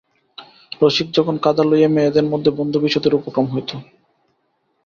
[0.81, 3.71] রসিক যখন কাদা লইয়া মেয়েদের মধ্যে বন্ধুবিচ্ছেদের উপক্রম হইত।